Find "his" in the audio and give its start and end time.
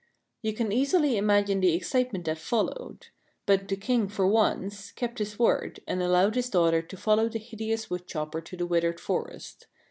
5.19-5.37, 6.33-6.49